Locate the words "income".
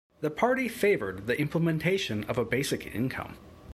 2.95-3.37